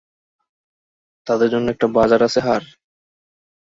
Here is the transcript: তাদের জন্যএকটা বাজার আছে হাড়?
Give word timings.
তাদের 1.27 1.47
জন্যএকটা 1.53 1.87
বাজার 1.97 2.21
আছে 2.27 2.39
হাড়? 2.39 2.67